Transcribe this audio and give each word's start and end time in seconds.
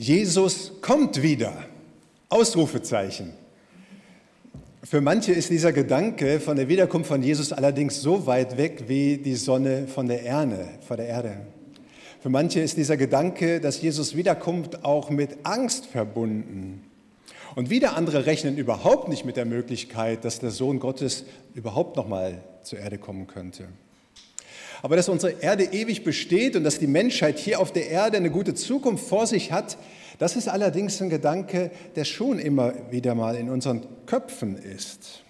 Jesus 0.00 0.72
kommt 0.80 1.22
wieder. 1.22 1.52
Ausrufezeichen. 2.30 3.34
Für 4.82 5.02
manche 5.02 5.32
ist 5.32 5.50
dieser 5.50 5.74
Gedanke 5.74 6.40
von 6.40 6.56
der 6.56 6.68
Wiederkunft 6.68 7.08
von 7.08 7.22
Jesus 7.22 7.52
allerdings 7.52 8.00
so 8.00 8.26
weit 8.26 8.56
weg 8.56 8.84
wie 8.86 9.18
die 9.18 9.34
Sonne 9.34 9.86
von 9.88 10.08
der 10.08 10.22
Erde, 10.22 10.70
von 10.88 10.96
der 10.96 11.06
Erde. 11.06 11.36
Für 12.22 12.30
manche 12.30 12.60
ist 12.60 12.78
dieser 12.78 12.96
Gedanke, 12.96 13.60
dass 13.60 13.82
Jesus 13.82 14.16
wiederkommt, 14.16 14.86
auch 14.86 15.10
mit 15.10 15.36
Angst 15.42 15.84
verbunden. 15.84 16.82
Und 17.54 17.68
wieder 17.68 17.94
andere 17.94 18.24
rechnen 18.24 18.56
überhaupt 18.56 19.08
nicht 19.08 19.26
mit 19.26 19.36
der 19.36 19.44
Möglichkeit, 19.44 20.24
dass 20.24 20.38
der 20.38 20.50
Sohn 20.50 20.78
Gottes 20.78 21.26
überhaupt 21.52 21.96
noch 21.96 22.08
mal 22.08 22.42
zur 22.62 22.78
Erde 22.78 22.96
kommen 22.96 23.26
könnte. 23.26 23.68
Aber 24.82 24.96
dass 24.96 25.08
unsere 25.08 25.42
Erde 25.42 25.64
ewig 25.64 26.04
besteht 26.04 26.56
und 26.56 26.64
dass 26.64 26.78
die 26.78 26.86
Menschheit 26.86 27.38
hier 27.38 27.60
auf 27.60 27.72
der 27.72 27.88
Erde 27.90 28.16
eine 28.16 28.30
gute 28.30 28.54
Zukunft 28.54 29.06
vor 29.06 29.26
sich 29.26 29.52
hat, 29.52 29.76
das 30.18 30.36
ist 30.36 30.48
allerdings 30.48 31.00
ein 31.00 31.10
Gedanke, 31.10 31.70
der 31.96 32.04
schon 32.04 32.38
immer 32.38 32.74
wieder 32.90 33.14
mal 33.14 33.36
in 33.36 33.48
unseren 33.48 33.86
Köpfen 34.06 34.56
ist. 34.56 35.22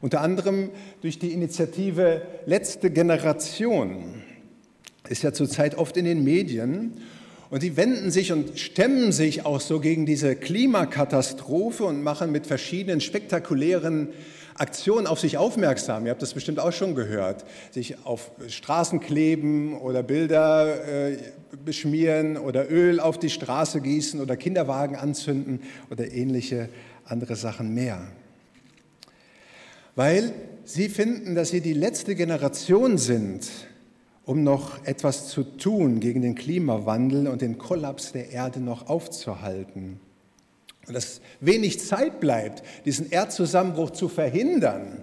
Unter 0.00 0.20
anderem 0.20 0.70
durch 1.02 1.18
die 1.18 1.32
Initiative 1.32 2.22
Letzte 2.46 2.90
Generation 2.90 4.22
ist 5.08 5.22
ja 5.22 5.32
zurzeit 5.32 5.76
oft 5.76 5.96
in 5.96 6.04
den 6.04 6.24
Medien 6.24 7.00
und 7.50 7.64
die 7.64 7.76
wenden 7.76 8.12
sich 8.12 8.32
und 8.32 8.58
stemmen 8.58 9.10
sich 9.10 9.44
auch 9.44 9.60
so 9.60 9.80
gegen 9.80 10.06
diese 10.06 10.36
Klimakatastrophe 10.36 11.84
und 11.84 12.02
machen 12.02 12.30
mit 12.30 12.46
verschiedenen 12.46 13.00
spektakulären 13.00 14.10
Aktionen 14.54 15.06
auf 15.06 15.18
sich 15.18 15.36
aufmerksam. 15.36 16.04
Ihr 16.04 16.12
habt 16.12 16.22
das 16.22 16.34
bestimmt 16.34 16.60
auch 16.60 16.72
schon 16.72 16.94
gehört. 16.94 17.44
Sich 17.72 18.04
auf 18.04 18.30
Straßen 18.46 19.00
kleben 19.00 19.76
oder 19.76 20.02
Bilder 20.02 21.10
äh, 21.10 21.16
beschmieren 21.64 22.36
oder 22.36 22.70
Öl 22.70 23.00
auf 23.00 23.18
die 23.18 23.30
Straße 23.30 23.80
gießen 23.80 24.20
oder 24.20 24.36
Kinderwagen 24.36 24.96
anzünden 24.96 25.60
oder 25.90 26.12
ähnliche 26.12 26.68
andere 27.04 27.34
Sachen 27.36 27.74
mehr. 27.74 28.02
Weil 29.96 30.32
sie 30.64 30.88
finden, 30.88 31.34
dass 31.34 31.48
sie 31.48 31.60
die 31.60 31.72
letzte 31.72 32.14
Generation 32.14 32.96
sind, 32.96 33.48
um 34.30 34.44
noch 34.44 34.86
etwas 34.86 35.26
zu 35.26 35.42
tun 35.42 35.98
gegen 35.98 36.22
den 36.22 36.36
Klimawandel 36.36 37.26
und 37.26 37.42
den 37.42 37.58
Kollaps 37.58 38.12
der 38.12 38.30
Erde 38.30 38.60
noch 38.60 38.88
aufzuhalten 38.88 39.98
und 40.86 40.94
dass 40.94 41.20
wenig 41.40 41.80
Zeit 41.80 42.20
bleibt, 42.20 42.62
diesen 42.84 43.10
Erdzusammenbruch 43.10 43.90
zu 43.90 44.08
verhindern. 44.08 45.02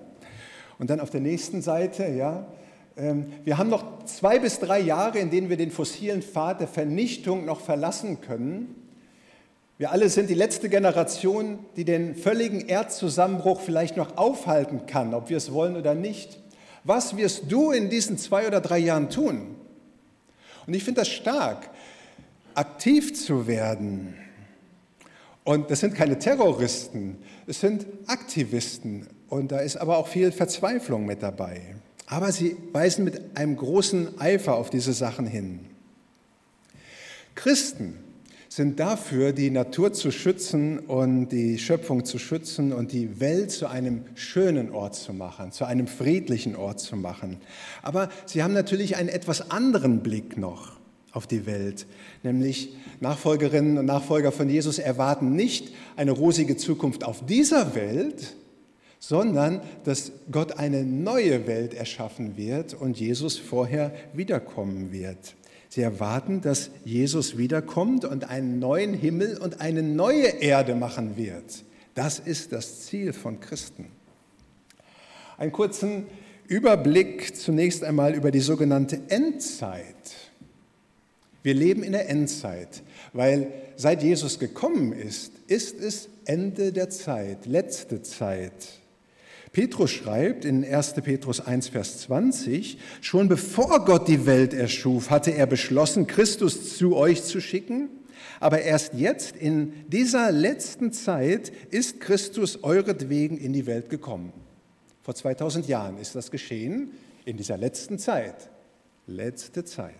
Und 0.80 0.90
dann 0.90 1.02
auf 1.02 1.10
der 1.10 1.20
nächsten 1.20 1.62
Seite, 1.62 2.08
ja, 2.08 2.48
ähm, 2.96 3.26
wir 3.44 3.58
haben 3.58 3.70
noch 3.70 4.06
zwei 4.06 4.40
bis 4.40 4.60
drei 4.60 4.80
Jahre, 4.80 5.20
in 5.20 5.30
denen 5.30 5.50
wir 5.50 5.58
den 5.58 5.72
fossilen 5.72 6.22
Pfad 6.22 6.62
der 6.62 6.70
Vernichtung 6.70 7.44
noch 7.44 7.60
verlassen 7.60 8.22
können. 8.22 8.76
Wir 9.78 9.92
alle 9.92 10.08
sind 10.08 10.30
die 10.30 10.36
letzte 10.36 10.70
Generation, 10.70 11.60
die 11.76 11.84
den 11.84 12.16
völligen 12.16 12.62
Erdzusammenbruch 12.62 13.60
vielleicht 13.60 13.98
noch 13.98 14.16
aufhalten 14.16 14.86
kann, 14.86 15.14
ob 15.14 15.30
wir 15.30 15.36
es 15.36 15.52
wollen 15.52 15.76
oder 15.76 15.96
nicht. 15.96 16.40
Was 16.88 17.18
wirst 17.18 17.52
du 17.52 17.72
in 17.72 17.90
diesen 17.90 18.18
zwei 18.18 18.48
oder 18.48 18.62
drei 18.62 18.80
Jahren 18.80 19.10
tun? 19.10 19.56
Und 20.66 20.74
ich 20.74 20.86
finde 20.86 21.02
das 21.02 21.10
stark, 21.10 21.70
aktiv 22.56 23.14
zu 23.14 23.46
werden 23.46 24.16
und 25.44 25.70
das 25.70 25.82
sind 25.82 25.96
keine 25.96 26.18
Terroristen, 26.18 27.18
es 27.46 27.60
sind 27.60 27.86
Aktivisten. 28.08 29.08
Und 29.30 29.52
da 29.52 29.60
ist 29.60 29.76
aber 29.76 29.98
auch 29.98 30.08
viel 30.08 30.32
Verzweiflung 30.32 31.06
mit 31.06 31.24
dabei. 31.24 31.62
Aber 32.06 32.32
sie 32.32 32.56
weisen 32.72 33.04
mit 33.04 33.38
einem 33.38 33.58
großen 33.58 34.20
Eifer 34.20 34.56
auf 34.56 34.70
diese 34.70 34.94
Sachen 34.94 35.26
hin. 35.26 35.60
Christen 37.36 37.98
sind 38.58 38.80
dafür, 38.80 39.34
die 39.34 39.52
Natur 39.52 39.94
zu 39.94 40.10
schützen 40.10 40.80
und 40.80 41.30
die 41.30 41.60
Schöpfung 41.60 42.06
zu 42.06 42.18
schützen 42.18 42.74
und 42.74 42.92
die 42.92 43.20
Welt 43.20 43.52
zu 43.52 43.68
einem 43.68 44.02
schönen 44.16 44.72
Ort 44.72 44.96
zu 44.96 45.14
machen, 45.14 45.52
zu 45.52 45.66
einem 45.66 45.86
friedlichen 45.86 46.56
Ort 46.56 46.80
zu 46.80 46.96
machen. 46.96 47.38
Aber 47.84 48.10
sie 48.26 48.42
haben 48.42 48.54
natürlich 48.54 48.98
einen 48.98 49.10
etwas 49.10 49.52
anderen 49.52 50.02
Blick 50.02 50.38
noch 50.38 50.72
auf 51.12 51.28
die 51.28 51.46
Welt. 51.46 51.86
Nämlich 52.24 52.76
Nachfolgerinnen 53.00 53.78
und 53.78 53.86
Nachfolger 53.86 54.32
von 54.32 54.50
Jesus 54.50 54.80
erwarten 54.80 55.36
nicht 55.36 55.72
eine 55.96 56.12
rosige 56.12 56.58
Zukunft 56.58 57.04
auf 57.04 57.24
dieser 57.28 57.76
Welt, 57.76 58.34
sondern 58.98 59.62
dass 59.84 60.12
Gott 60.32 60.58
eine 60.58 60.84
neue 60.84 61.46
Welt 61.46 61.76
erschaffen 61.76 62.38
wird 62.38 62.74
und 62.74 63.00
Jesus 63.00 63.38
vorher 63.38 63.94
wiederkommen 64.14 64.92
wird. 64.92 65.36
Sie 65.78 65.84
erwarten, 65.84 66.42
dass 66.42 66.72
Jesus 66.86 67.38
wiederkommt 67.38 68.04
und 68.04 68.28
einen 68.28 68.58
neuen 68.58 68.96
Himmel 68.96 69.38
und 69.38 69.62
eine 69.62 69.84
neue 69.84 70.26
Erde 70.26 70.74
machen 70.74 71.18
wird. 71.18 71.64
Das 71.94 72.18
ist 72.18 72.52
das 72.52 72.88
Ziel 72.88 73.14
von 73.14 73.40
Christen. 73.40 73.86
Einen 75.38 75.52
kurzen 75.52 76.08
Überblick 76.48 77.38
zunächst 77.38 77.84
einmal 77.84 78.16
über 78.16 78.32
die 78.32 78.40
sogenannte 78.40 79.02
Endzeit. 79.10 79.86
Wir 81.44 81.54
leben 81.54 81.84
in 81.84 81.92
der 81.92 82.10
Endzeit, 82.10 82.82
weil 83.14 83.52
seit 83.76 84.02
Jesus 84.02 84.40
gekommen 84.40 84.94
ist, 84.94 85.32
ist 85.46 85.80
es 85.80 86.10
Ende 86.26 86.72
der 86.74 86.90
Zeit, 86.90 87.46
letzte 87.46 88.02
Zeit. 88.02 88.80
Petrus 89.58 89.90
schreibt 89.90 90.46
in 90.46 90.64
1. 90.64 90.94
Petrus 91.04 91.40
1, 91.40 91.70
Vers 91.70 92.02
20, 92.02 92.78
schon 93.02 93.28
bevor 93.28 93.86
Gott 93.86 94.08
die 94.08 94.28
Welt 94.28 94.54
erschuf, 94.54 95.10
hatte 95.10 95.32
er 95.32 95.48
beschlossen, 95.48 96.06
Christus 96.06 96.78
zu 96.78 96.96
euch 96.96 97.24
zu 97.24 97.42
schicken. 97.42 97.90
Aber 98.40 98.62
erst 98.62 98.94
jetzt, 98.94 99.36
in 99.36 99.74
dieser 99.88 100.32
letzten 100.32 100.94
Zeit, 100.94 101.52
ist 101.72 102.00
Christus 102.00 102.64
euretwegen 102.64 103.36
in 103.36 103.52
die 103.52 103.66
Welt 103.66 103.90
gekommen. 103.90 104.32
Vor 105.02 105.16
2000 105.16 105.68
Jahren 105.68 105.98
ist 105.98 106.14
das 106.14 106.30
geschehen, 106.30 106.92
in 107.26 107.36
dieser 107.36 107.58
letzten 107.58 107.98
Zeit. 107.98 108.52
Letzte 109.08 109.66
Zeit. 109.66 109.96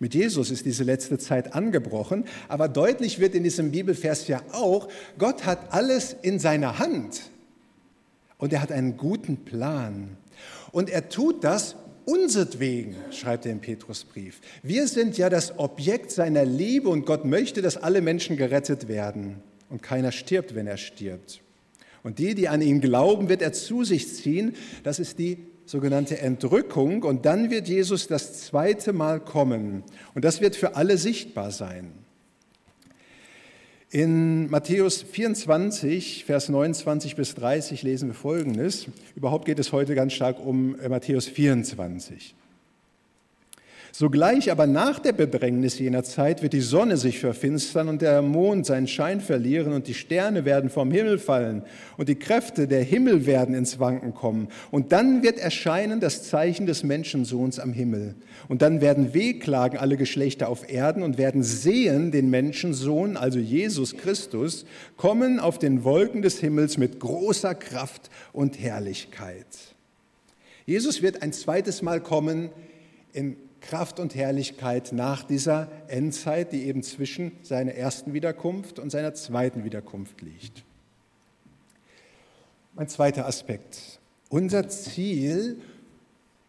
Mit 0.00 0.14
Jesus 0.14 0.50
ist 0.50 0.66
diese 0.66 0.84
letzte 0.84 1.16
Zeit 1.16 1.54
angebrochen, 1.54 2.26
aber 2.48 2.68
deutlich 2.68 3.20
wird 3.20 3.34
in 3.34 3.42
diesem 3.42 3.70
Bibelvers 3.70 4.28
ja 4.28 4.42
auch, 4.52 4.90
Gott 5.16 5.46
hat 5.46 5.72
alles 5.72 6.14
in 6.20 6.38
seiner 6.38 6.78
Hand 6.78 7.31
und 8.42 8.52
er 8.52 8.60
hat 8.60 8.72
einen 8.72 8.96
guten 8.96 9.44
Plan. 9.44 10.16
Und 10.72 10.90
er 10.90 11.08
tut 11.08 11.44
das 11.44 11.76
unsertwegen, 12.06 12.96
schreibt 13.12 13.46
er 13.46 13.52
im 13.52 13.60
Petrusbrief. 13.60 14.40
Wir 14.64 14.88
sind 14.88 15.16
ja 15.16 15.30
das 15.30 15.60
Objekt 15.60 16.10
seiner 16.10 16.44
Liebe 16.44 16.88
und 16.88 17.06
Gott 17.06 17.24
möchte, 17.24 17.62
dass 17.62 17.76
alle 17.76 18.00
Menschen 18.00 18.36
gerettet 18.36 18.88
werden 18.88 19.36
und 19.70 19.80
keiner 19.80 20.10
stirbt, 20.10 20.56
wenn 20.56 20.66
er 20.66 20.76
stirbt. 20.76 21.40
Und 22.02 22.18
die, 22.18 22.34
die 22.34 22.48
an 22.48 22.62
ihn 22.62 22.80
glauben, 22.80 23.28
wird 23.28 23.42
er 23.42 23.52
zu 23.52 23.84
sich 23.84 24.12
ziehen. 24.12 24.56
Das 24.82 24.98
ist 24.98 25.20
die 25.20 25.46
sogenannte 25.64 26.18
Entrückung. 26.18 27.04
Und 27.04 27.24
dann 27.26 27.48
wird 27.48 27.68
Jesus 27.68 28.08
das 28.08 28.40
zweite 28.40 28.92
Mal 28.92 29.20
kommen. 29.20 29.84
Und 30.16 30.24
das 30.24 30.40
wird 30.40 30.56
für 30.56 30.74
alle 30.74 30.98
sichtbar 30.98 31.52
sein. 31.52 31.92
In 33.94 34.48
Matthäus 34.48 35.02
24, 35.02 36.24
Vers 36.24 36.48
29 36.48 37.14
bis 37.14 37.34
30 37.34 37.82
lesen 37.82 38.08
wir 38.08 38.14
Folgendes. 38.14 38.86
Überhaupt 39.14 39.44
geht 39.44 39.58
es 39.58 39.70
heute 39.70 39.94
ganz 39.94 40.14
stark 40.14 40.40
um 40.40 40.76
Matthäus 40.88 41.26
24. 41.26 42.34
Sogleich 43.94 44.50
aber 44.50 44.66
nach 44.66 44.98
der 44.98 45.12
Bedrängnis 45.12 45.78
jener 45.78 46.02
Zeit 46.02 46.42
wird 46.42 46.54
die 46.54 46.62
Sonne 46.62 46.96
sich 46.96 47.20
verfinstern 47.20 47.90
und 47.90 48.00
der 48.00 48.22
Mond 48.22 48.64
seinen 48.64 48.88
Schein 48.88 49.20
verlieren 49.20 49.74
und 49.74 49.86
die 49.86 49.92
Sterne 49.92 50.46
werden 50.46 50.70
vom 50.70 50.90
Himmel 50.90 51.18
fallen 51.18 51.62
und 51.98 52.08
die 52.08 52.14
Kräfte 52.14 52.66
der 52.66 52.82
Himmel 52.82 53.26
werden 53.26 53.54
ins 53.54 53.80
Wanken 53.80 54.14
kommen. 54.14 54.48
Und 54.70 54.92
dann 54.92 55.22
wird 55.22 55.38
erscheinen 55.38 56.00
das 56.00 56.22
Zeichen 56.22 56.64
des 56.64 56.84
Menschensohns 56.84 57.58
am 57.58 57.74
Himmel. 57.74 58.14
Und 58.48 58.62
dann 58.62 58.80
werden 58.80 59.12
wehklagen 59.12 59.78
alle 59.78 59.98
Geschlechter 59.98 60.48
auf 60.48 60.72
Erden 60.72 61.02
und 61.02 61.18
werden 61.18 61.42
sehen 61.42 62.12
den 62.12 62.30
Menschensohn, 62.30 63.18
also 63.18 63.38
Jesus 63.38 63.98
Christus, 63.98 64.64
kommen 64.96 65.38
auf 65.38 65.58
den 65.58 65.84
Wolken 65.84 66.22
des 66.22 66.40
Himmels 66.40 66.78
mit 66.78 66.98
großer 66.98 67.54
Kraft 67.54 68.08
und 68.32 68.58
Herrlichkeit. 68.58 69.46
Jesus 70.64 71.02
wird 71.02 71.20
ein 71.20 71.34
zweites 71.34 71.82
Mal 71.82 72.00
kommen 72.00 72.48
in 73.12 73.36
Kraft 73.62 73.98
und 73.98 74.14
Herrlichkeit 74.14 74.92
nach 74.92 75.24
dieser 75.24 75.70
Endzeit, 75.88 76.52
die 76.52 76.64
eben 76.64 76.82
zwischen 76.82 77.32
seiner 77.42 77.72
ersten 77.72 78.12
Wiederkunft 78.12 78.78
und 78.78 78.90
seiner 78.90 79.14
zweiten 79.14 79.64
Wiederkunft 79.64 80.20
liegt. 80.20 80.64
Mein 82.74 82.88
zweiter 82.88 83.26
Aspekt. 83.26 84.00
Unser 84.28 84.68
Ziel 84.68 85.60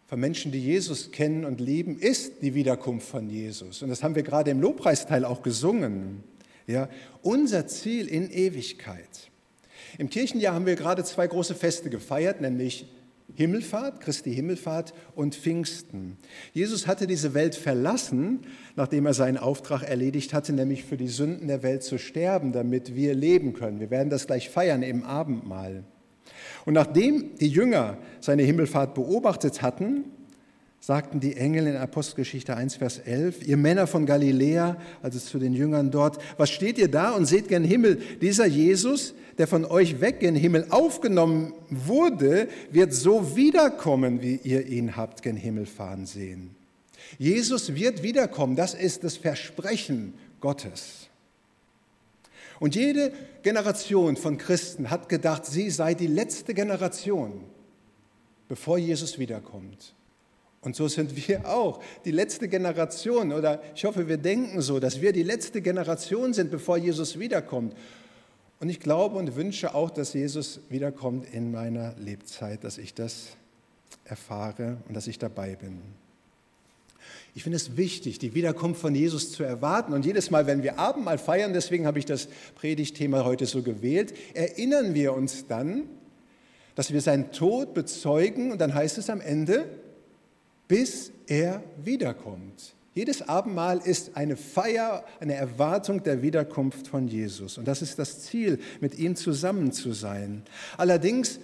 von 0.07 0.19
Menschen, 0.19 0.51
die 0.51 0.59
Jesus 0.59 1.11
kennen 1.11 1.45
und 1.45 1.59
lieben, 1.59 1.97
ist 1.99 2.41
die 2.41 2.53
Wiederkunft 2.53 3.07
von 3.07 3.29
Jesus. 3.29 3.81
Und 3.81 3.89
das 3.89 4.03
haben 4.03 4.15
wir 4.15 4.23
gerade 4.23 4.51
im 4.51 4.61
Lobpreisteil 4.61 5.25
auch 5.25 5.41
gesungen. 5.41 6.23
Ja, 6.65 6.87
unser 7.21 7.67
Ziel 7.67 8.07
in 8.07 8.31
Ewigkeit. 8.31 9.29
Im 9.97 10.09
Kirchenjahr 10.09 10.55
haben 10.55 10.65
wir 10.65 10.75
gerade 10.75 11.03
zwei 11.03 11.27
große 11.27 11.55
Feste 11.55 11.89
gefeiert, 11.89 12.41
nämlich 12.41 12.87
Himmelfahrt, 13.35 14.01
Christi 14.01 14.33
Himmelfahrt 14.33 14.93
und 15.15 15.35
Pfingsten. 15.35 16.17
Jesus 16.53 16.87
hatte 16.87 17.07
diese 17.07 17.33
Welt 17.33 17.55
verlassen, 17.55 18.41
nachdem 18.75 19.05
er 19.05 19.13
seinen 19.13 19.37
Auftrag 19.37 19.83
erledigt 19.83 20.33
hatte, 20.33 20.53
nämlich 20.53 20.83
für 20.83 20.97
die 20.97 21.07
Sünden 21.07 21.47
der 21.47 21.63
Welt 21.63 21.83
zu 21.83 21.97
sterben, 21.97 22.51
damit 22.51 22.95
wir 22.95 23.15
leben 23.15 23.53
können. 23.53 23.79
Wir 23.79 23.89
werden 23.89 24.09
das 24.09 24.27
gleich 24.27 24.49
feiern 24.49 24.83
im 24.83 25.03
Abendmahl. 25.03 25.83
Und 26.65 26.73
nachdem 26.73 27.35
die 27.37 27.49
Jünger 27.49 27.97
seine 28.19 28.43
Himmelfahrt 28.43 28.93
beobachtet 28.93 29.61
hatten, 29.61 30.05
sagten 30.85 31.21
die 31.21 31.37
Engel 31.37 31.67
in 31.67 31.77
Apostelgeschichte 31.77 32.57
1, 32.57 32.75
Vers 32.75 32.99
11, 32.99 33.47
ihr 33.47 33.55
Männer 33.55 33.87
von 33.87 34.05
Galiläa, 34.05 34.75
also 35.01 35.17
zu 35.17 35.39
den 35.39 35.53
Jüngern 35.53 35.91
dort, 35.91 36.21
was 36.35 36.49
steht 36.49 36.77
ihr 36.77 36.91
da 36.91 37.11
und 37.11 37.25
seht 37.25 37.47
gen 37.47 37.63
Himmel? 37.63 38.01
Dieser 38.21 38.45
Jesus, 38.45 39.13
der 39.37 39.47
von 39.47 39.63
euch 39.63 40.01
weg 40.01 40.19
gen 40.19 40.35
Himmel 40.35 40.67
aufgenommen 40.71 41.53
wurde, 41.69 42.49
wird 42.69 42.93
so 42.93 43.37
wiederkommen, 43.37 44.21
wie 44.21 44.35
ihr 44.43 44.67
ihn 44.67 44.97
habt 44.97 45.21
gen 45.21 45.37
Himmel 45.37 45.67
fahren 45.67 46.05
sehen. 46.05 46.53
Jesus 47.17 47.73
wird 47.73 48.03
wiederkommen, 48.03 48.57
das 48.57 48.73
ist 48.73 49.05
das 49.05 49.15
Versprechen 49.15 50.13
Gottes. 50.41 51.07
Und 52.59 52.75
jede 52.75 53.13
Generation 53.41 54.17
von 54.17 54.37
Christen 54.37 54.89
hat 54.89 55.07
gedacht, 55.07 55.45
sie 55.45 55.69
sei 55.69 55.93
die 55.93 56.07
letzte 56.07 56.53
Generation, 56.53 57.39
bevor 58.49 58.77
Jesus 58.77 59.17
wiederkommt. 59.17 59.93
Und 60.63 60.75
so 60.75 60.87
sind 60.87 61.27
wir 61.27 61.45
auch 61.47 61.81
die 62.05 62.11
letzte 62.11 62.47
Generation, 62.47 63.33
oder 63.33 63.61
ich 63.75 63.83
hoffe, 63.85 64.07
wir 64.07 64.17
denken 64.17 64.61
so, 64.61 64.79
dass 64.79 65.01
wir 65.01 65.11
die 65.11 65.23
letzte 65.23 65.61
Generation 65.61 66.33
sind, 66.33 66.51
bevor 66.51 66.77
Jesus 66.77 67.19
wiederkommt. 67.19 67.75
Und 68.59 68.69
ich 68.69 68.79
glaube 68.79 69.17
und 69.17 69.35
wünsche 69.35 69.75
auch, 69.75 69.89
dass 69.89 70.13
Jesus 70.13 70.61
wiederkommt 70.69 71.33
in 71.33 71.51
meiner 71.51 71.95
Lebzeit, 71.99 72.63
dass 72.63 72.77
ich 72.77 72.93
das 72.93 73.27
erfahre 74.05 74.77
und 74.87 74.95
dass 74.95 75.07
ich 75.07 75.19
dabei 75.19 75.55
bin. 75.55 75.81
Ich 77.35 77.43
finde 77.43 77.57
es 77.57 77.75
wichtig, 77.75 78.19
die 78.19 78.35
Wiederkunft 78.35 78.79
von 78.79 78.93
Jesus 78.95 79.31
zu 79.31 79.43
erwarten. 79.43 79.91
Und 79.91 80.05
jedes 80.05 80.29
Mal, 80.29 80.45
wenn 80.45 80.63
wir 80.63 80.79
Abendmahl 80.79 81.17
feiern, 81.17 81.51
deswegen 81.51 81.87
habe 81.87 81.99
ich 81.99 82.05
das 82.05 82.29
Predigtthema 82.55 83.25
heute 83.25 83.47
so 83.47 83.63
gewählt, 83.63 84.13
erinnern 84.33 84.93
wir 84.93 85.13
uns 85.13 85.47
dann, 85.47 85.83
dass 86.75 86.93
wir 86.93 87.01
seinen 87.01 87.31
Tod 87.31 87.73
bezeugen. 87.73 88.51
Und 88.51 88.61
dann 88.61 88.73
heißt 88.73 88.97
es 88.97 89.09
am 89.09 89.19
Ende, 89.19 89.65
bis 90.73 91.11
er 91.27 91.61
wiederkommt. 91.83 92.73
Jedes 92.95 93.21
Abendmahl 93.29 93.77
ist 93.77 94.17
eine 94.17 94.35
Feier, 94.35 95.05
eine 95.19 95.35
Erwartung 95.35 96.01
der 96.01 96.23
Wiederkunft 96.23 96.87
von 96.87 97.07
Jesus. 97.07 97.59
Und 97.59 97.67
das 97.67 97.83
ist 97.83 97.99
das 97.99 98.21
Ziel, 98.23 98.57
mit 98.81 98.97
ihm 98.97 99.15
zusammen 99.15 99.71
zu 99.71 99.93
sein. 99.93 100.41
Allerdings, 100.75 101.39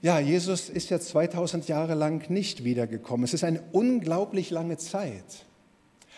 ja, 0.00 0.18
Jesus 0.18 0.70
ist 0.70 0.90
ja 0.90 0.98
2000 0.98 1.68
Jahre 1.68 1.94
lang 1.94 2.28
nicht 2.30 2.64
wiedergekommen. 2.64 3.22
Es 3.22 3.32
ist 3.32 3.44
eine 3.44 3.62
unglaublich 3.70 4.50
lange 4.50 4.76
Zeit. 4.76 5.46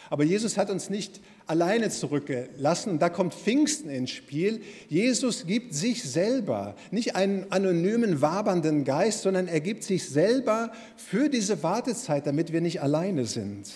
Aber 0.08 0.24
Jesus 0.24 0.56
hat 0.56 0.70
uns 0.70 0.88
nicht 0.88 1.20
alleine 1.46 1.90
zurückgelassen. 1.90 2.98
Da 2.98 3.08
kommt 3.08 3.34
Pfingsten 3.34 3.90
ins 3.90 4.10
Spiel. 4.10 4.60
Jesus 4.88 5.46
gibt 5.46 5.74
sich 5.74 6.02
selber, 6.02 6.74
nicht 6.90 7.16
einen 7.16 7.50
anonymen, 7.50 8.20
wabernden 8.20 8.84
Geist, 8.84 9.22
sondern 9.22 9.48
er 9.48 9.60
gibt 9.60 9.82
sich 9.82 10.08
selber 10.08 10.72
für 10.96 11.28
diese 11.28 11.62
Wartezeit, 11.62 12.26
damit 12.26 12.52
wir 12.52 12.60
nicht 12.60 12.82
alleine 12.82 13.26
sind. 13.26 13.68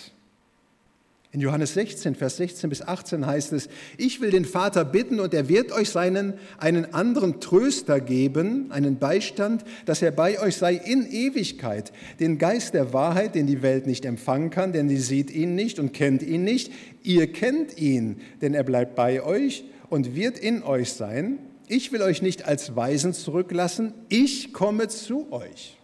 In 1.30 1.40
Johannes 1.40 1.74
16, 1.74 2.14
Vers 2.14 2.38
16 2.38 2.70
bis 2.70 2.80
18 2.80 3.26
heißt 3.26 3.52
es, 3.52 3.68
ich 3.98 4.22
will 4.22 4.30
den 4.30 4.46
Vater 4.46 4.86
bitten 4.86 5.20
und 5.20 5.34
er 5.34 5.50
wird 5.50 5.72
euch 5.72 5.90
seinen, 5.90 6.34
einen 6.56 6.94
anderen 6.94 7.38
Tröster 7.38 8.00
geben, 8.00 8.72
einen 8.72 8.98
Beistand, 8.98 9.62
dass 9.84 10.00
er 10.00 10.10
bei 10.10 10.40
euch 10.40 10.56
sei 10.56 10.72
in 10.74 11.06
Ewigkeit, 11.06 11.92
den 12.18 12.38
Geist 12.38 12.72
der 12.72 12.94
Wahrheit, 12.94 13.34
den 13.34 13.46
die 13.46 13.60
Welt 13.60 13.86
nicht 13.86 14.06
empfangen 14.06 14.48
kann, 14.48 14.72
denn 14.72 14.88
sie 14.88 14.96
sieht 14.96 15.30
ihn 15.30 15.54
nicht 15.54 15.78
und 15.78 15.92
kennt 15.92 16.22
ihn 16.22 16.44
nicht. 16.44 16.72
Ihr 17.02 17.30
kennt 17.30 17.76
ihn, 17.76 18.22
denn 18.40 18.54
er 18.54 18.64
bleibt 18.64 18.94
bei 18.94 19.22
euch 19.22 19.64
und 19.90 20.14
wird 20.14 20.38
in 20.38 20.62
euch 20.62 20.94
sein. 20.94 21.38
Ich 21.68 21.92
will 21.92 22.00
euch 22.00 22.22
nicht 22.22 22.46
als 22.46 22.74
Weisen 22.74 23.12
zurücklassen, 23.12 23.92
ich 24.08 24.54
komme 24.54 24.88
zu 24.88 25.30
euch. 25.30 25.77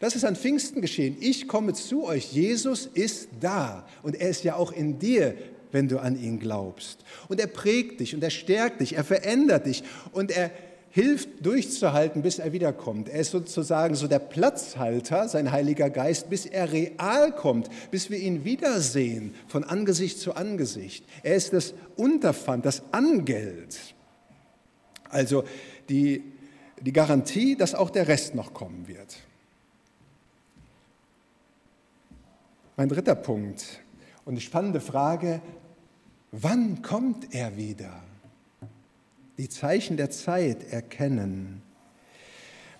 Das 0.00 0.16
ist 0.16 0.24
an 0.24 0.36
Pfingsten 0.36 0.80
geschehen. 0.80 1.16
Ich 1.20 1.48
komme 1.48 1.72
zu 1.72 2.04
euch. 2.04 2.32
Jesus 2.32 2.86
ist 2.86 3.28
da 3.40 3.86
und 4.02 4.16
er 4.16 4.28
ist 4.28 4.44
ja 4.44 4.56
auch 4.56 4.72
in 4.72 4.98
dir, 4.98 5.34
wenn 5.72 5.88
du 5.88 5.98
an 5.98 6.20
ihn 6.20 6.38
glaubst. 6.38 7.04
Und 7.28 7.40
er 7.40 7.46
prägt 7.46 8.00
dich 8.00 8.14
und 8.14 8.22
er 8.22 8.30
stärkt 8.30 8.80
dich, 8.80 8.96
er 8.96 9.04
verändert 9.04 9.66
dich 9.66 9.82
und 10.12 10.30
er 10.30 10.50
hilft 10.94 11.44
durchzuhalten, 11.44 12.22
bis 12.22 12.38
er 12.38 12.52
wiederkommt. 12.52 13.08
Er 13.08 13.18
ist 13.18 13.32
sozusagen 13.32 13.96
so 13.96 14.06
der 14.06 14.20
Platzhalter, 14.20 15.28
sein 15.28 15.50
Heiliger 15.50 15.90
Geist, 15.90 16.30
bis 16.30 16.46
er 16.46 16.72
real 16.72 17.34
kommt, 17.34 17.68
bis 17.90 18.10
wir 18.10 18.18
ihn 18.18 18.44
wiedersehen 18.44 19.34
von 19.48 19.64
Angesicht 19.64 20.20
zu 20.20 20.34
Angesicht. 20.34 21.04
Er 21.24 21.34
ist 21.34 21.52
das 21.52 21.74
Unterpfand, 21.96 22.64
das 22.64 22.82
Angeld. 22.92 23.76
Also 25.10 25.42
die, 25.88 26.22
die 26.80 26.92
Garantie, 26.92 27.56
dass 27.56 27.74
auch 27.74 27.90
der 27.90 28.06
Rest 28.06 28.36
noch 28.36 28.54
kommen 28.54 28.86
wird. 28.86 29.16
Mein 32.76 32.88
dritter 32.88 33.14
Punkt 33.14 33.80
und 34.24 34.34
die 34.34 34.40
spannende 34.40 34.80
Frage, 34.80 35.40
wann 36.32 36.82
kommt 36.82 37.32
er 37.32 37.56
wieder? 37.56 38.02
Die 39.38 39.48
Zeichen 39.48 39.96
der 39.96 40.10
Zeit 40.10 40.72
erkennen. 40.72 41.62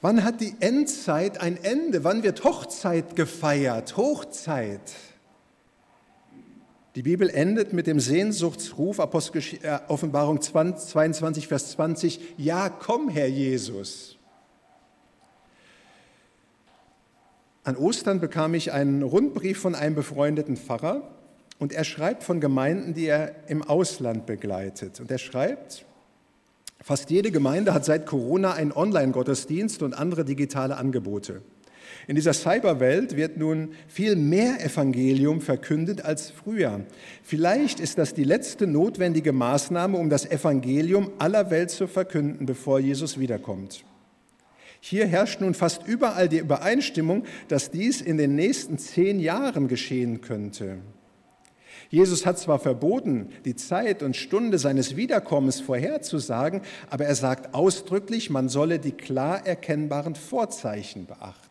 Wann 0.01 0.25
hat 0.25 0.41
die 0.41 0.55
Endzeit 0.59 1.41
ein 1.41 1.63
Ende? 1.63 2.03
Wann 2.03 2.25
wird 2.25 2.43
Hochzeit 2.43 3.15
gefeiert? 3.15 3.97
Hochzeit. 3.97 4.93
Die 6.97 7.03
Bibel 7.03 7.31
endet 7.31 7.73
mit 7.73 7.87
dem 7.87 8.01
Sehnsuchtsruf, 8.01 8.99
äh, 8.99 9.79
Offenbarung 9.89 10.41
22, 10.41 11.49
Vers 11.49 11.71
20, 11.73 12.21
Ja, 12.37 12.69
komm, 12.69 13.09
Herr 13.09 13.29
Jesus. 13.29 14.19
An 17.65 17.77
Ostern 17.77 18.21
bekam 18.21 18.53
ich 18.53 18.73
einen 18.73 19.03
Rundbrief 19.03 19.59
von 19.59 19.75
einem 19.75 19.95
befreundeten 19.95 20.59
Pfarrer 20.59 21.11
und 21.59 21.73
er 21.73 21.85
schreibt 21.85 22.23
von 22.23 22.39
Gemeinden, 22.39 22.93
die 22.93 23.07
er 23.07 23.35
im 23.49 23.63
Ausland 23.63 24.27
begleitet. 24.27 25.01
Und 25.01 25.11
er 25.11 25.17
schreibt, 25.17 25.87
fast 26.83 27.09
jede 27.09 27.31
Gemeinde 27.31 27.73
hat 27.73 27.87
seit 27.87 28.05
Corona 28.05 28.53
einen 28.53 28.71
Online-Gottesdienst 28.71 29.83
und 29.83 29.95
andere 29.95 30.27
digitale 30.27 30.77
Angebote. 30.77 31.41
In 32.07 32.17
dieser 32.17 32.35
Cyberwelt 32.35 33.17
wird 33.17 33.39
nun 33.39 33.71
viel 33.89 34.15
mehr 34.15 34.63
Evangelium 34.63 35.41
verkündet 35.41 36.05
als 36.05 36.31
früher. 36.31 36.81
Vielleicht 37.23 37.81
ist 37.81 37.97
das 37.97 38.13
die 38.13 38.25
letzte 38.25 38.67
notwendige 38.67 39.33
Maßnahme, 39.33 39.97
um 39.97 40.11
das 40.11 40.27
Evangelium 40.27 41.13
aller 41.19 41.51
Welt 41.51 41.71
zu 41.71 41.87
verkünden, 41.87 42.45
bevor 42.45 42.79
Jesus 42.79 43.19
wiederkommt. 43.19 43.85
Hier 44.87 45.07
herrscht 45.07 45.41
nun 45.41 45.55
fast 45.55 45.87
überall 45.87 46.29
die 46.29 46.37
Übereinstimmung, 46.37 47.25
dass 47.49 47.71
dies 47.71 48.03
in 48.03 48.19
den 48.19 48.35
nächsten 48.35 48.77
zehn 48.77 49.19
Jahren 49.19 49.67
geschehen 49.67 50.21
könnte. 50.21 50.77
Jesus 51.89 52.27
hat 52.27 52.39
zwar 52.39 52.59
verboten, 52.59 53.31
die 53.47 53.57
Zeit 53.57 54.03
und 54.03 54.15
Stunde 54.15 54.59
seines 54.59 54.95
Wiederkommens 54.95 55.63
vorherzusagen, 55.63 56.61
aber 56.91 57.07
er 57.07 57.15
sagt 57.15 57.55
ausdrücklich, 57.55 58.29
man 58.29 58.51
solle 58.51 58.79
die 58.79 58.93
klar 58.93 59.47
erkennbaren 59.47 60.17
Vorzeichen 60.17 61.07
beachten. 61.07 61.44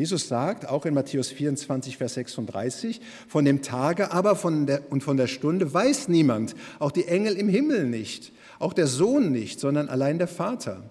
Jesus 0.00 0.28
sagt 0.28 0.66
auch 0.66 0.86
in 0.86 0.94
Matthäus 0.94 1.28
24, 1.28 1.98
Vers 1.98 2.14
36, 2.14 3.02
von 3.28 3.44
dem 3.44 3.60
Tage 3.60 4.12
aber 4.12 4.34
von 4.34 4.64
der, 4.64 4.90
und 4.90 5.02
von 5.02 5.18
der 5.18 5.26
Stunde 5.26 5.74
weiß 5.74 6.08
niemand, 6.08 6.54
auch 6.78 6.90
die 6.90 7.04
Engel 7.04 7.36
im 7.36 7.50
Himmel 7.50 7.84
nicht, 7.84 8.32
auch 8.60 8.72
der 8.72 8.86
Sohn 8.86 9.30
nicht, 9.30 9.60
sondern 9.60 9.90
allein 9.90 10.16
der 10.16 10.26
Vater. 10.26 10.82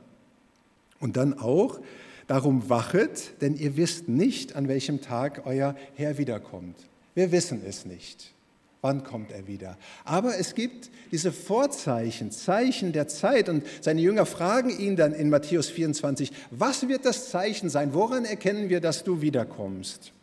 Und 1.00 1.18
dann 1.18 1.34
auch, 1.40 1.80
darum 2.28 2.70
wachet, 2.70 3.42
denn 3.42 3.56
ihr 3.56 3.78
wisst 3.78 4.10
nicht, 4.10 4.56
an 4.56 4.68
welchem 4.68 5.02
Tag 5.02 5.42
euer 5.48 5.76
Herr 5.96 6.20
wiederkommt. 6.20 6.78
Wir 7.16 7.32
wissen 7.32 7.64
es 7.68 7.88
nicht. 7.88 8.36
Wann 8.82 9.04
kommt 9.04 9.32
er 9.32 9.46
wieder? 9.46 9.78
Aber 10.06 10.38
es 10.38 10.56
gibt 10.56 10.90
diese 11.12 11.34
Vorzeichen, 11.34 12.32
Zeichen 12.32 12.94
der 12.94 13.10
Zeit. 13.10 13.50
Und 13.50 13.66
seine 13.82 14.00
Jünger 14.00 14.26
fragen 14.26 14.70
ihn 14.70 14.96
dann 14.96 15.14
in 15.14 15.30
Matthäus 15.30 15.70
24, 15.70 16.32
was 16.52 16.88
wird 16.88 17.06
das 17.06 17.30
Zeichen 17.30 17.70
sein? 17.70 17.94
Woran 17.94 18.24
erkennen 18.24 18.70
wir, 18.70 18.80
dass 18.80 19.04
du 19.04 19.22
wiederkommst? 19.22 20.14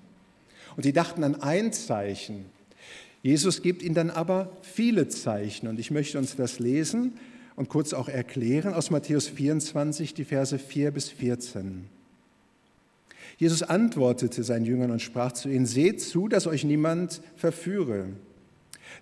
Und 0.77 0.85
sie 0.85 0.95
dachten 0.95 1.23
an 1.23 1.43
ein 1.43 1.73
Zeichen. 1.73 2.47
Jesus 3.23 3.61
gibt 3.61 3.83
ihnen 3.83 3.95
dann 3.95 4.11
aber 4.11 4.53
viele 4.63 5.09
Zeichen. 5.09 5.69
Und 5.69 5.79
ich 5.79 5.91
möchte 5.91 6.17
uns 6.17 6.37
das 6.37 6.59
lesen 6.59 7.15
und 7.57 7.69
kurz 7.69 7.93
auch 7.93 8.09
erklären 8.09 8.73
aus 8.73 8.91
Matthäus 8.91 9.29
24, 9.29 10.15
die 10.15 10.25
Verse 10.25 10.59
4 10.59 10.93
bis 10.93 11.11
14. 11.11 11.89
Jesus 13.39 13.63
antwortete 13.63 14.45
seinen 14.45 14.65
Jüngern 14.65 14.91
und 14.91 15.03
sprach 15.03 15.33
zu 15.33 15.51
ihnen, 15.51 15.67
seht 15.67 16.01
zu, 16.01 16.29
dass 16.29 16.47
euch 16.47 16.65
niemand 16.65 17.21
verführe. 17.37 18.07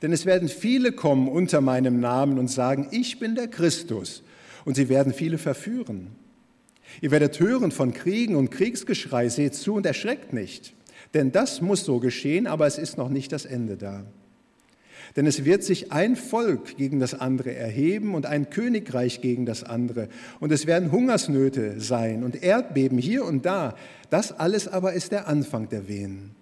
Denn 0.02 0.12
es 0.12 0.26
werden 0.26 0.48
viele 0.48 0.92
kommen 0.92 1.28
unter 1.28 1.60
meinem 1.60 2.00
Namen 2.00 2.38
und 2.38 2.48
sagen, 2.48 2.88
ich 2.90 3.18
bin 3.18 3.34
der 3.34 3.48
Christus. 3.48 4.22
Und 4.64 4.76
sie 4.76 4.88
werden 4.88 5.12
viele 5.12 5.38
verführen. 5.38 6.08
Ihr 7.00 7.10
werdet 7.10 7.38
hören 7.40 7.70
von 7.70 7.92
Kriegen 7.92 8.36
und 8.36 8.50
Kriegsgeschrei, 8.50 9.28
seht 9.28 9.54
zu 9.54 9.74
und 9.74 9.86
erschreckt 9.86 10.32
nicht. 10.32 10.74
Denn 11.12 11.32
das 11.32 11.60
muss 11.60 11.84
so 11.84 12.00
geschehen, 12.00 12.46
aber 12.46 12.66
es 12.66 12.78
ist 12.78 12.98
noch 12.98 13.08
nicht 13.08 13.32
das 13.32 13.44
Ende 13.44 13.76
da. 13.76 14.04
Denn 15.16 15.26
es 15.26 15.44
wird 15.44 15.62
sich 15.62 15.92
ein 15.92 16.16
Volk 16.16 16.76
gegen 16.76 16.98
das 16.98 17.14
andere 17.14 17.54
erheben 17.54 18.14
und 18.14 18.26
ein 18.26 18.50
Königreich 18.50 19.20
gegen 19.20 19.46
das 19.46 19.62
andere. 19.62 20.08
Und 20.40 20.50
es 20.50 20.66
werden 20.66 20.90
Hungersnöte 20.90 21.80
sein 21.80 22.24
und 22.24 22.42
Erdbeben 22.42 22.98
hier 22.98 23.24
und 23.24 23.46
da. 23.46 23.76
Das 24.10 24.32
alles 24.32 24.66
aber 24.66 24.94
ist 24.94 25.12
der 25.12 25.28
Anfang 25.28 25.68
der 25.68 25.86
Wehen. 25.86 26.34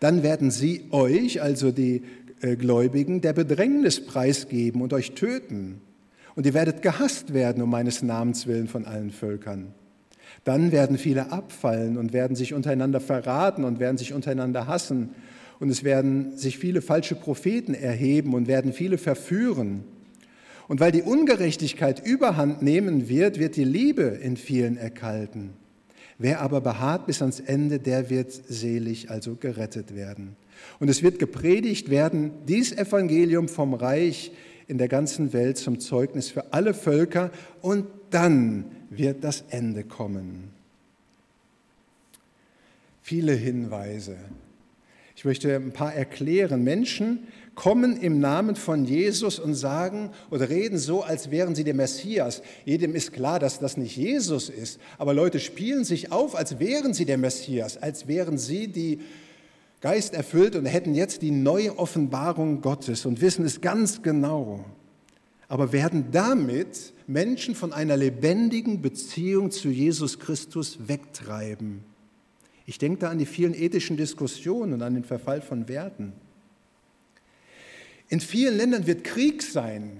Dann 0.00 0.22
werden 0.22 0.50
sie 0.50 0.86
euch, 0.90 1.42
also 1.42 1.70
die 1.70 2.02
äh, 2.40 2.56
Gläubigen, 2.56 3.20
der 3.20 3.32
Bedrängnis 3.32 4.04
preisgeben 4.04 4.82
und 4.82 4.92
euch 4.92 5.12
töten. 5.12 5.80
Und 6.34 6.46
ihr 6.46 6.54
werdet 6.54 6.82
gehasst 6.82 7.32
werden 7.32 7.62
um 7.62 7.70
meines 7.70 8.02
Namens 8.02 8.46
willen 8.46 8.68
von 8.68 8.84
allen 8.84 9.10
Völkern. 9.10 9.72
Dann 10.42 10.72
werden 10.72 10.98
viele 10.98 11.32
abfallen 11.32 11.96
und 11.96 12.12
werden 12.12 12.36
sich 12.36 12.54
untereinander 12.54 13.00
verraten 13.00 13.64
und 13.64 13.78
werden 13.78 13.96
sich 13.96 14.12
untereinander 14.12 14.66
hassen 14.66 15.10
und 15.60 15.70
es 15.70 15.84
werden 15.84 16.36
sich 16.36 16.58
viele 16.58 16.82
falsche 16.82 17.14
Propheten 17.14 17.74
erheben 17.74 18.34
und 18.34 18.48
werden 18.48 18.72
viele 18.72 18.98
verführen. 18.98 19.84
Und 20.66 20.80
weil 20.80 20.92
die 20.92 21.02
Ungerechtigkeit 21.02 22.04
überhand 22.04 22.62
nehmen 22.62 23.08
wird, 23.08 23.38
wird 23.38 23.56
die 23.56 23.64
Liebe 23.64 24.02
in 24.02 24.36
vielen 24.36 24.76
erkalten. 24.76 25.50
Wer 26.18 26.40
aber 26.40 26.60
beharrt 26.60 27.06
bis 27.06 27.20
ans 27.20 27.40
Ende, 27.40 27.78
der 27.78 28.10
wird 28.10 28.30
selig, 28.32 29.10
also 29.10 29.34
gerettet 29.34 29.94
werden. 29.94 30.36
Und 30.78 30.88
es 30.88 31.02
wird 31.02 31.18
gepredigt 31.18 31.90
werden, 31.90 32.30
dies 32.46 32.72
Evangelium 32.72 33.48
vom 33.48 33.74
Reich 33.74 34.32
in 34.66 34.78
der 34.78 34.88
ganzen 34.88 35.32
Welt 35.32 35.58
zum 35.58 35.80
Zeugnis 35.80 36.30
für 36.30 36.52
alle 36.52 36.74
Völker 36.74 37.30
und 37.60 37.86
dann 38.10 38.64
wird 38.90 39.24
das 39.24 39.44
Ende 39.50 39.84
kommen. 39.84 40.50
Viele 43.02 43.32
Hinweise 43.32 44.16
ich 45.16 45.24
möchte 45.24 45.54
ein 45.54 45.72
paar 45.72 45.94
erklären. 45.94 46.64
Menschen 46.64 47.28
kommen 47.54 47.96
im 47.96 48.18
Namen 48.18 48.56
von 48.56 48.84
Jesus 48.84 49.38
und 49.38 49.54
sagen 49.54 50.10
oder 50.30 50.48
reden 50.48 50.76
so, 50.76 51.02
als 51.02 51.30
wären 51.30 51.54
sie 51.54 51.64
der 51.64 51.74
Messias. 51.74 52.42
Jedem 52.64 52.94
ist 52.94 53.12
klar, 53.12 53.38
dass 53.38 53.60
das 53.60 53.76
nicht 53.76 53.96
Jesus 53.96 54.48
ist. 54.48 54.80
Aber 54.98 55.14
Leute 55.14 55.38
spielen 55.38 55.84
sich 55.84 56.10
auf, 56.10 56.34
als 56.34 56.58
wären 56.58 56.94
sie 56.94 57.04
der 57.04 57.18
Messias, 57.18 57.76
als 57.76 58.08
wären 58.08 58.38
sie 58.38 58.68
die 58.68 59.00
Geist 59.80 60.14
erfüllt 60.14 60.56
und 60.56 60.66
hätten 60.66 60.94
jetzt 60.94 61.22
die 61.22 61.30
neue 61.30 61.78
Offenbarung 61.78 62.60
Gottes 62.60 63.06
und 63.06 63.20
wissen 63.20 63.44
es 63.44 63.60
ganz 63.60 64.02
genau. 64.02 64.64
Aber 65.46 65.72
werden 65.72 66.06
damit 66.10 66.92
Menschen 67.06 67.54
von 67.54 67.72
einer 67.72 67.96
lebendigen 67.96 68.80
Beziehung 68.80 69.50
zu 69.50 69.68
Jesus 69.68 70.18
Christus 70.18 70.88
wegtreiben. 70.88 71.84
Ich 72.66 72.78
denke 72.78 73.00
da 73.00 73.10
an 73.10 73.18
die 73.18 73.26
vielen 73.26 73.54
ethischen 73.54 73.96
Diskussionen 73.96 74.74
und 74.74 74.82
an 74.82 74.94
den 74.94 75.04
Verfall 75.04 75.42
von 75.42 75.68
Werten. 75.68 76.12
In 78.08 78.20
vielen 78.20 78.56
Ländern 78.56 78.86
wird 78.86 79.04
Krieg 79.04 79.42
sein, 79.42 79.98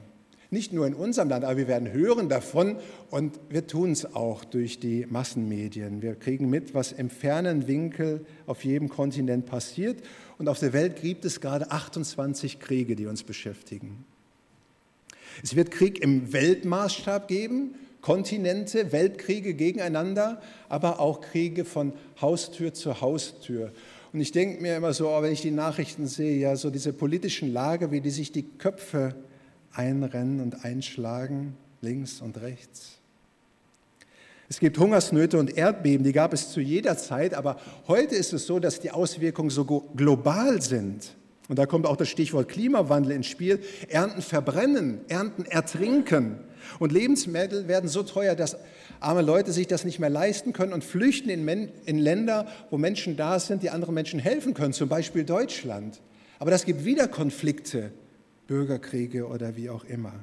nicht 0.50 0.72
nur 0.72 0.86
in 0.86 0.94
unserem 0.94 1.28
Land, 1.28 1.44
aber 1.44 1.56
wir 1.56 1.68
werden 1.68 1.92
hören 1.92 2.28
davon 2.28 2.76
und 3.10 3.40
wir 3.48 3.66
tun 3.66 3.90
es 3.90 4.14
auch 4.14 4.44
durch 4.44 4.78
die 4.78 5.04
Massenmedien. 5.06 6.00
Wir 6.00 6.14
kriegen 6.14 6.48
mit, 6.48 6.74
was 6.74 6.92
im 6.92 7.10
fernen 7.10 7.66
Winkel 7.66 8.24
auf 8.46 8.64
jedem 8.64 8.88
Kontinent 8.88 9.46
passiert 9.46 10.02
und 10.38 10.48
auf 10.48 10.60
der 10.60 10.72
Welt 10.72 11.02
gibt 11.02 11.24
es 11.24 11.40
gerade 11.40 11.70
28 11.70 12.60
Kriege, 12.60 12.94
die 12.94 13.06
uns 13.06 13.24
beschäftigen. 13.24 14.04
Es 15.42 15.56
wird 15.56 15.70
Krieg 15.70 16.00
im 16.00 16.32
Weltmaßstab 16.32 17.26
geben, 17.26 17.74
Kontinente, 18.04 18.92
Weltkriege 18.92 19.54
gegeneinander, 19.54 20.42
aber 20.68 21.00
auch 21.00 21.22
Kriege 21.22 21.64
von 21.64 21.94
Haustür 22.20 22.74
zu 22.74 23.00
Haustür. 23.00 23.72
Und 24.12 24.20
ich 24.20 24.30
denke 24.30 24.60
mir 24.60 24.76
immer 24.76 24.92
so, 24.92 25.08
oh, 25.08 25.22
wenn 25.22 25.32
ich 25.32 25.40
die 25.40 25.50
Nachrichten 25.50 26.06
sehe, 26.06 26.38
ja, 26.38 26.54
so 26.54 26.68
diese 26.68 26.92
politischen 26.92 27.50
Lager, 27.50 27.92
wie 27.92 28.02
die 28.02 28.10
sich 28.10 28.30
die 28.30 28.42
Köpfe 28.42 29.14
einrennen 29.72 30.42
und 30.42 30.66
einschlagen, 30.66 31.56
links 31.80 32.20
und 32.20 32.42
rechts. 32.42 32.98
Es 34.50 34.60
gibt 34.60 34.76
Hungersnöte 34.76 35.38
und 35.38 35.56
Erdbeben, 35.56 36.04
die 36.04 36.12
gab 36.12 36.34
es 36.34 36.50
zu 36.50 36.60
jeder 36.60 36.98
Zeit, 36.98 37.32
aber 37.32 37.58
heute 37.88 38.16
ist 38.16 38.34
es 38.34 38.44
so, 38.44 38.58
dass 38.58 38.80
die 38.80 38.90
Auswirkungen 38.90 39.48
so 39.48 39.64
global 39.64 40.60
sind. 40.60 41.16
Und 41.48 41.58
da 41.58 41.66
kommt 41.66 41.86
auch 41.86 41.96
das 41.96 42.08
Stichwort 42.08 42.48
Klimawandel 42.48 43.12
ins 43.12 43.26
Spiel. 43.26 43.60
Ernten 43.88 44.22
verbrennen, 44.22 45.00
Ernten 45.08 45.44
ertrinken. 45.44 46.38
Und 46.78 46.92
Lebensmittel 46.92 47.68
werden 47.68 47.88
so 47.88 48.02
teuer, 48.02 48.34
dass 48.34 48.56
arme 49.00 49.20
Leute 49.20 49.52
sich 49.52 49.66
das 49.66 49.84
nicht 49.84 49.98
mehr 49.98 50.08
leisten 50.08 50.54
können 50.54 50.72
und 50.72 50.82
flüchten 50.82 51.28
in, 51.28 51.46
in 51.84 51.98
Länder, 51.98 52.46
wo 52.70 52.78
Menschen 52.78 53.16
da 53.16 53.38
sind, 53.38 53.62
die 53.62 53.70
anderen 53.70 53.94
Menschen 53.94 54.18
helfen 54.18 54.54
können, 54.54 54.72
zum 54.72 54.88
Beispiel 54.88 55.24
Deutschland. 55.24 56.00
Aber 56.38 56.50
das 56.50 56.64
gibt 56.64 56.84
wieder 56.84 57.08
Konflikte, 57.08 57.92
Bürgerkriege 58.46 59.26
oder 59.26 59.56
wie 59.56 59.68
auch 59.68 59.84
immer. 59.84 60.14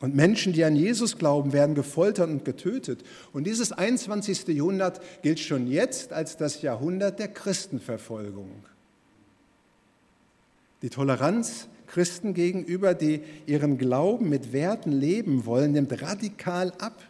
Und 0.00 0.16
Menschen, 0.16 0.52
die 0.52 0.64
an 0.64 0.74
Jesus 0.74 1.16
glauben, 1.16 1.52
werden 1.52 1.76
gefoltert 1.76 2.28
und 2.28 2.44
getötet. 2.44 3.04
Und 3.32 3.46
dieses 3.46 3.70
21. 3.70 4.48
Jahrhundert 4.48 5.00
gilt 5.22 5.38
schon 5.38 5.68
jetzt 5.68 6.12
als 6.12 6.36
das 6.36 6.60
Jahrhundert 6.62 7.20
der 7.20 7.28
Christenverfolgung. 7.28 8.64
Die 10.82 10.90
Toleranz 10.90 11.68
Christen 11.86 12.32
gegenüber, 12.32 12.94
die 12.94 13.20
ihren 13.46 13.76
Glauben 13.76 14.28
mit 14.30 14.52
Werten 14.52 14.92
leben 14.92 15.44
wollen, 15.44 15.72
nimmt 15.72 16.00
radikal 16.00 16.72
ab. 16.78 17.02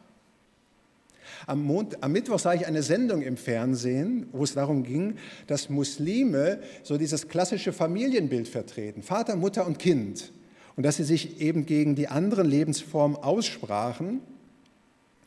Am, 1.47 1.62
Mond, 1.62 2.02
am, 2.02 2.12
Mittwoch 2.12 2.38
sah 2.38 2.55
ich 2.55 2.67
eine 2.67 2.83
Sendung 2.83 3.23
im 3.23 3.37
Fernsehen, 3.37 4.26
wo 4.33 4.45
es 4.45 4.55
darum 4.55 4.83
ging, 4.83 5.17
dass 5.47 5.71
Muslime 5.71 6.61
so 6.83 6.99
dieses 6.99 7.29
klassische 7.29 7.73
Familienbild 7.73 8.49
vertreten, 8.49 9.02
Vater, 9.02 9.37
Mutter 9.37 9.67
und 9.67 9.79
Kind. 9.79 10.33
Und 10.76 10.85
dass 10.85 10.97
sie 10.97 11.05
sich 11.05 11.41
eben 11.41 11.67
gegen 11.67 11.95
die 11.95 12.09
anderen 12.09 12.49
Lebensformen 12.49 13.17
aussprachen, 13.17 14.21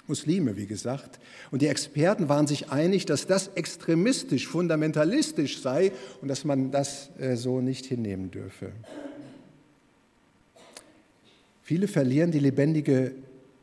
Muslime, 0.07 0.55
wie 0.57 0.67
gesagt. 0.67 1.19
Und 1.51 1.61
die 1.61 1.67
Experten 1.67 2.29
waren 2.29 2.47
sich 2.47 2.71
einig, 2.71 3.05
dass 3.05 3.27
das 3.27 3.49
extremistisch, 3.55 4.47
fundamentalistisch 4.47 5.61
sei 5.61 5.91
und 6.21 6.27
dass 6.27 6.43
man 6.43 6.71
das 6.71 7.09
äh, 7.19 7.35
so 7.35 7.61
nicht 7.61 7.85
hinnehmen 7.85 8.31
dürfe. 8.31 8.71
Viele 11.63 11.87
verlieren 11.87 12.31
die 12.31 12.39
lebendige 12.39 13.13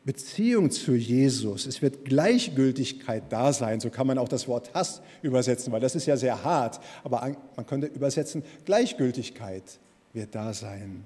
Beziehung 0.05 0.69
zu 0.71 0.93
Jesus. 0.93 1.65
Es 1.65 1.81
wird 1.81 2.03
Gleichgültigkeit 2.03 3.23
da 3.29 3.53
sein. 3.53 3.79
So 3.79 3.89
kann 3.89 4.07
man 4.07 4.17
auch 4.17 4.27
das 4.27 4.47
Wort 4.49 4.73
Hass 4.73 5.01
übersetzen, 5.21 5.71
weil 5.71 5.79
das 5.79 5.95
ist 5.95 6.05
ja 6.05 6.17
sehr 6.17 6.43
hart. 6.43 6.81
Aber 7.05 7.35
man 7.55 7.65
könnte 7.65 7.87
übersetzen, 7.87 8.43
Gleichgültigkeit 8.65 9.63
wird 10.11 10.35
da 10.35 10.53
sein. 10.53 11.05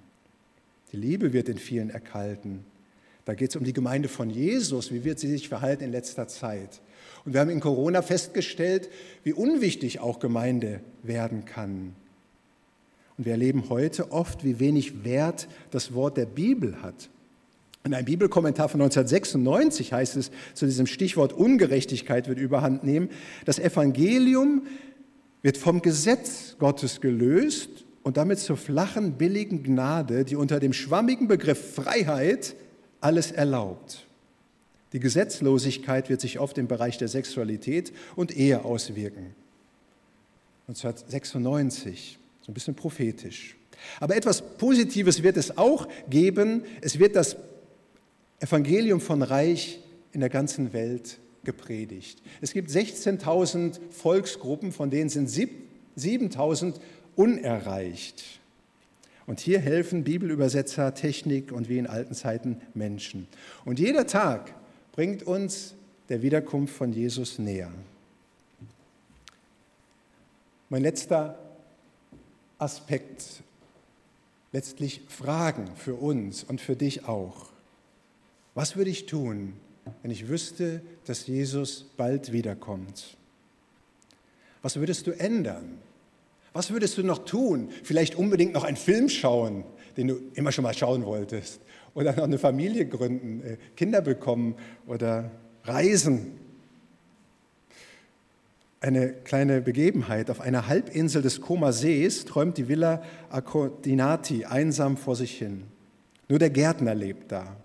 Die 0.91 0.97
Liebe 0.97 1.33
wird 1.33 1.49
in 1.49 1.57
vielen 1.57 1.89
erkalten. 1.89 2.65
Da 3.27 3.33
geht 3.33 3.49
es 3.49 3.57
um 3.57 3.65
die 3.65 3.73
Gemeinde 3.73 4.07
von 4.07 4.29
Jesus. 4.29 4.89
Wie 4.89 5.03
wird 5.03 5.19
sie 5.19 5.27
sich 5.27 5.49
verhalten 5.49 5.83
in 5.83 5.91
letzter 5.91 6.29
Zeit? 6.29 6.79
Und 7.25 7.33
wir 7.33 7.41
haben 7.41 7.49
in 7.49 7.59
Corona 7.59 8.01
festgestellt, 8.01 8.87
wie 9.25 9.33
unwichtig 9.33 9.99
auch 9.99 10.19
Gemeinde 10.19 10.79
werden 11.03 11.43
kann. 11.43 11.93
Und 13.17 13.25
wir 13.25 13.33
erleben 13.33 13.65
heute 13.67 14.13
oft, 14.13 14.45
wie 14.45 14.61
wenig 14.61 15.03
Wert 15.03 15.49
das 15.71 15.93
Wort 15.93 16.15
der 16.15 16.25
Bibel 16.25 16.81
hat. 16.81 17.09
In 17.83 17.93
einem 17.93 18.05
Bibelkommentar 18.05 18.69
von 18.69 18.79
1996 18.79 19.91
heißt 19.91 20.15
es 20.15 20.31
zu 20.53 20.65
diesem 20.65 20.87
Stichwort 20.87 21.33
Ungerechtigkeit 21.33 22.29
wird 22.29 22.39
überhand 22.39 22.85
nehmen, 22.85 23.09
das 23.43 23.59
Evangelium 23.59 24.67
wird 25.41 25.57
vom 25.57 25.81
Gesetz 25.81 26.55
Gottes 26.59 27.01
gelöst 27.01 27.83
und 28.03 28.15
damit 28.15 28.39
zur 28.39 28.55
flachen, 28.55 29.17
billigen 29.17 29.63
Gnade, 29.63 30.23
die 30.23 30.37
unter 30.37 30.61
dem 30.61 30.71
schwammigen 30.71 31.27
Begriff 31.27 31.75
Freiheit 31.75 32.55
alles 33.01 33.31
erlaubt. 33.31 34.05
Die 34.93 34.99
Gesetzlosigkeit 34.99 36.09
wird 36.09 36.21
sich 36.21 36.39
oft 36.39 36.57
im 36.57 36.67
Bereich 36.67 36.97
der 36.97 37.07
Sexualität 37.07 37.91
und 38.15 38.35
Ehe 38.35 38.63
auswirken. 38.63 39.35
1996 40.67 42.19
so 42.41 42.51
ein 42.51 42.53
bisschen 42.53 42.75
prophetisch. 42.75 43.57
Aber 43.99 44.15
etwas 44.15 44.41
Positives 44.41 45.21
wird 45.21 45.37
es 45.37 45.57
auch 45.57 45.87
geben. 46.09 46.63
Es 46.81 46.97
wird 46.97 47.15
das 47.15 47.35
Evangelium 48.39 49.01
von 49.01 49.21
Reich 49.21 49.79
in 50.13 50.21
der 50.21 50.29
ganzen 50.29 50.73
Welt 50.73 51.19
gepredigt. 51.43 52.21
Es 52.41 52.53
gibt 52.53 52.69
16.000 52.69 53.79
Volksgruppen, 53.91 54.71
von 54.71 54.89
denen 54.89 55.09
sind 55.09 55.29
7.000 55.29 56.75
unerreicht. 57.15 58.23
Und 59.27 59.41
hier 59.41 59.59
helfen 59.59 60.03
Bibelübersetzer, 60.03 60.93
Technik 60.95 61.51
und 61.51 61.69
wie 61.69 61.77
in 61.77 61.85
alten 61.85 62.15
Zeiten 62.15 62.61
Menschen. 62.73 63.27
Und 63.65 63.77
jeder 63.77 64.07
Tag 64.07 64.55
bringt 64.93 65.21
uns 65.21 65.75
der 66.09 66.21
Wiederkunft 66.21 66.73
von 66.73 66.93
Jesus 66.93 67.37
näher. 67.37 67.71
Mein 70.69 70.81
letzter 70.81 71.37
Aspekt 72.57 73.43
letztlich 74.53 75.01
Fragen 75.09 75.75
für 75.75 75.95
uns 75.95 76.43
und 76.43 76.61
für 76.61 76.75
dich 76.75 77.05
auch. 77.05 77.47
Was 78.55 78.75
würde 78.75 78.89
ich 78.89 79.05
tun, 79.05 79.53
wenn 80.01 80.11
ich 80.11 80.29
wüsste, 80.29 80.81
dass 81.05 81.27
Jesus 81.27 81.85
bald 81.97 82.31
wiederkommt? 82.31 83.17
Was 84.61 84.77
würdest 84.77 85.05
du 85.05 85.11
ändern? 85.11 85.79
Was 86.57 86.71
würdest 86.71 86.97
du 86.97 87.03
noch 87.03 87.19
tun? 87.19 87.69
Vielleicht 87.83 88.15
unbedingt 88.15 88.55
noch 88.55 88.63
einen 88.63 88.77
Film 88.77 89.09
schauen, 89.09 89.63
den 89.95 90.07
du 90.07 90.15
immer 90.33 90.51
schon 90.51 90.63
mal 90.63 90.73
schauen 90.73 91.05
wolltest. 91.05 91.61
Oder 91.93 92.13
noch 92.15 92.23
eine 92.23 92.39
Familie 92.39 92.87
gründen, 92.87 93.43
äh, 93.45 93.57
Kinder 93.75 94.01
bekommen 94.01 94.55
oder 94.87 95.29
reisen. 95.65 96.31
Eine 98.79 99.09
kleine 99.13 99.61
Begebenheit. 99.61 100.31
Auf 100.31 100.41
einer 100.41 100.67
Halbinsel 100.67 101.21
des 101.21 101.41
Koma 101.41 101.71
Sees 101.71 102.25
träumt 102.25 102.57
die 102.57 102.67
Villa 102.67 103.03
Accordinati 103.29 104.45
einsam 104.45 104.97
vor 104.97 105.15
sich 105.15 105.37
hin. 105.37 105.61
Nur 106.27 106.39
der 106.39 106.49
Gärtner 106.49 106.95
lebt 106.95 107.31
da. 107.31 107.55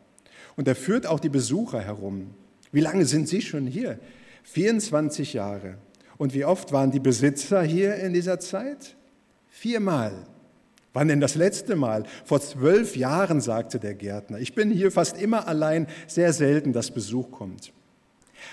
Und 0.55 0.69
er 0.69 0.77
führt 0.77 1.07
auch 1.07 1.19
die 1.19 1.31
Besucher 1.31 1.81
herum. 1.81 2.35
Wie 2.73 2.81
lange 2.81 3.07
sind 3.07 3.27
Sie 3.27 3.41
schon 3.41 3.67
hier? 3.67 3.99
24 4.43 5.33
Jahre. 5.33 5.79
Und 6.19 6.35
wie 6.35 6.45
oft 6.45 6.73
waren 6.73 6.91
die 6.91 7.01
Besitzer 7.01 7.63
hier 7.63 7.97
in 7.97 8.13
dieser 8.13 8.41
Zeit? 8.41 8.97
Viermal. 9.49 10.13
Wann 10.93 11.09
denn 11.09 11.21
das 11.21 11.35
letzte 11.35 11.75
Mal? 11.75 12.05
Vor 12.25 12.41
zwölf 12.41 12.97
Jahren, 12.97 13.41
sagte 13.41 13.79
der 13.79 13.95
Gärtner. 13.95 14.39
Ich 14.39 14.55
bin 14.55 14.71
hier 14.71 14.91
fast 14.91 15.21
immer 15.21 15.49
allein, 15.49 15.87
sehr 16.07 16.33
selten, 16.33 16.73
dass 16.73 16.91
Besuch 16.91 17.31
kommt. 17.31 17.73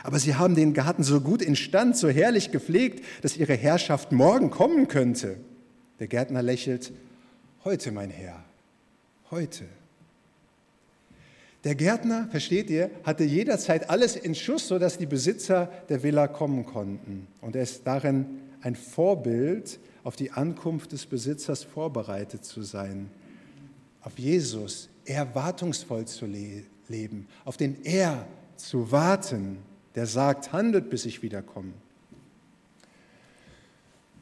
Aber 0.03 0.19
Sie 0.19 0.35
haben 0.35 0.55
den 0.55 0.73
Garten 0.73 1.03
so 1.03 1.19
gut 1.19 1.41
instand, 1.41 1.97
so 1.97 2.09
herrlich 2.09 2.51
gepflegt, 2.51 3.03
dass 3.21 3.35
Ihre 3.35 3.55
Herrschaft 3.55 4.11
morgen 4.11 4.49
kommen 4.49 4.87
könnte. 4.87 5.37
Der 5.99 6.07
Gärtner 6.07 6.41
lächelt, 6.41 6.93
heute, 7.65 7.91
mein 7.91 8.09
Herr, 8.09 8.43
heute. 9.31 9.65
Der 11.65 11.75
Gärtner, 11.75 12.27
versteht 12.31 12.69
ihr, 12.69 12.89
hatte 13.03 13.25
jederzeit 13.25 13.89
alles 13.89 14.15
in 14.15 14.33
Schuss, 14.33 14.67
sodass 14.67 14.97
die 14.97 15.05
Besitzer 15.05 15.69
der 15.89 16.03
Villa 16.03 16.27
kommen 16.27 16.65
konnten. 16.65 17.27
Und 17.41 17.55
er 17.55 17.63
ist 17.63 17.85
darin 17.85 18.25
ein 18.61 18.75
Vorbild, 18.75 19.79
auf 20.03 20.15
die 20.15 20.31
Ankunft 20.31 20.93
des 20.93 21.05
Besitzers 21.05 21.63
vorbereitet 21.63 22.45
zu 22.45 22.61
sein, 22.61 23.09
auf 24.01 24.17
Jesus 24.17 24.89
erwartungsvoll 25.05 26.05
zu 26.05 26.25
le 26.25 26.63
leben, 26.87 27.27
auf 27.45 27.57
den 27.57 27.83
Er 27.83 28.25
zu 28.55 28.91
warten, 28.91 29.57
der 29.95 30.07
sagt, 30.07 30.53
handelt, 30.53 30.89
bis 30.89 31.05
ich 31.05 31.21
wiederkomme. 31.21 31.73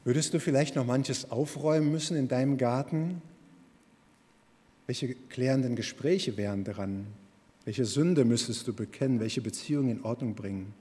Würdest 0.04 0.34
du 0.34 0.40
vielleicht 0.40 0.76
noch 0.76 0.86
manches 0.86 1.32
aufräumen 1.32 1.92
müssen 1.92 2.18
in 2.18 2.28
deinem 2.28 2.58
Garten? 2.58 3.22
Welche 4.86 5.14
klärenden 5.16 5.76
Gespräche 5.76 6.36
wären 6.36 6.64
dran? 6.64 7.08
Welche 7.68 7.84
Sünde 7.84 8.24
müsstest 8.24 8.66
du 8.70 8.74
bekennen? 8.74 9.20
Welche 9.20 9.42
Beziehung 9.42 9.90
in 9.90 10.02
Ordnung 10.02 10.36
bringen? 10.36 10.74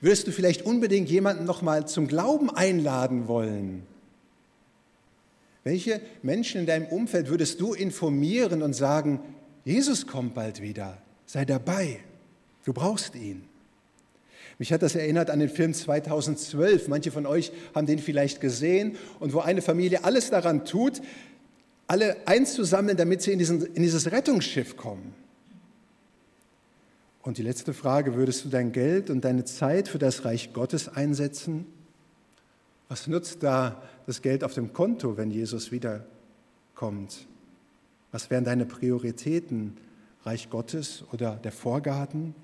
Würdest 0.00 0.26
du 0.26 0.32
vielleicht 0.32 0.62
unbedingt 0.62 1.10
jemanden 1.10 1.44
noch 1.44 1.60
mal 1.60 1.86
zum 1.86 2.08
Glauben 2.08 2.48
einladen 2.48 3.28
wollen? 3.28 3.82
Welche 5.62 6.00
Menschen 6.22 6.60
in 6.60 6.66
deinem 6.66 6.86
Umfeld 6.86 7.28
würdest 7.28 7.60
du 7.60 7.74
informieren 7.74 8.62
und 8.62 8.72
sagen, 8.72 9.20
Jesus 9.66 10.06
kommt 10.06 10.32
bald 10.32 10.62
wieder, 10.62 10.96
sei 11.26 11.44
dabei, 11.44 12.00
du 12.64 12.72
brauchst 12.72 13.14
ihn? 13.14 13.44
Mich 14.58 14.72
hat 14.72 14.80
das 14.80 14.94
erinnert 14.94 15.28
an 15.28 15.40
den 15.40 15.50
Film 15.50 15.74
2012. 15.74 16.88
Manche 16.88 17.10
von 17.10 17.26
euch 17.26 17.52
haben 17.74 17.86
den 17.86 17.98
vielleicht 17.98 18.40
gesehen 18.40 18.96
und 19.20 19.34
wo 19.34 19.40
eine 19.40 19.60
Familie 19.60 20.04
alles 20.04 20.30
daran 20.30 20.64
tut, 20.64 21.02
alle 21.86 22.26
einzusammeln, 22.26 22.96
damit 22.96 23.20
sie 23.20 23.32
in, 23.32 23.38
diesen, 23.38 23.60
in 23.74 23.82
dieses 23.82 24.10
Rettungsschiff 24.10 24.78
kommen. 24.78 25.14
Und 27.24 27.38
die 27.38 27.42
letzte 27.42 27.72
Frage, 27.72 28.16
würdest 28.16 28.44
du 28.44 28.50
dein 28.50 28.70
Geld 28.72 29.08
und 29.08 29.24
deine 29.24 29.46
Zeit 29.46 29.88
für 29.88 29.98
das 29.98 30.26
Reich 30.26 30.52
Gottes 30.52 30.88
einsetzen? 30.88 31.64
Was 32.90 33.06
nutzt 33.06 33.42
da 33.42 33.82
das 34.06 34.20
Geld 34.20 34.44
auf 34.44 34.52
dem 34.52 34.74
Konto, 34.74 35.16
wenn 35.16 35.30
Jesus 35.30 35.72
wiederkommt? 35.72 37.26
Was 38.12 38.28
wären 38.28 38.44
deine 38.44 38.66
Prioritäten? 38.66 39.78
Reich 40.24 40.50
Gottes 40.50 41.02
oder 41.12 41.36
der 41.36 41.52
Vorgarten? 41.52 42.34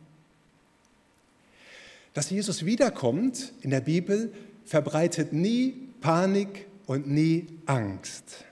Dass 2.15 2.31
Jesus 2.31 2.65
wiederkommt 2.65 3.53
in 3.61 3.71
der 3.71 3.83
Bibel 3.83 4.33
verbreitet 4.65 5.35
nie 5.35 5.89
Panik 6.01 6.67
und 6.87 7.07
nie 7.07 7.47
Angst. 7.67 8.47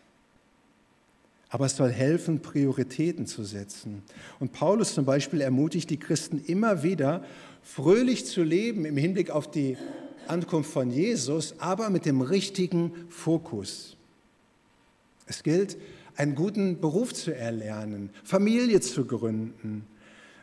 Aber 1.50 1.66
es 1.66 1.76
soll 1.76 1.90
helfen, 1.90 2.40
Prioritäten 2.40 3.26
zu 3.26 3.44
setzen. 3.44 4.02
Und 4.38 4.52
Paulus 4.52 4.94
zum 4.94 5.04
Beispiel 5.04 5.40
ermutigt 5.40 5.88
die 5.88 5.98
Christen 5.98 6.42
immer 6.46 6.82
wieder, 6.82 7.24
fröhlich 7.62 8.26
zu 8.26 8.42
leben 8.42 8.84
im 8.84 8.96
Hinblick 8.96 9.30
auf 9.30 9.50
die 9.50 9.76
Ankunft 10.26 10.70
von 10.70 10.90
Jesus, 10.90 11.54
aber 11.58 11.90
mit 11.90 12.04
dem 12.04 12.20
richtigen 12.20 12.92
Fokus. 13.08 13.96
Es 15.26 15.42
gilt, 15.42 15.78
einen 16.16 16.34
guten 16.34 16.80
Beruf 16.80 17.14
zu 17.14 17.34
erlernen, 17.34 18.10
Familie 18.24 18.80
zu 18.80 19.04
gründen, 19.06 19.86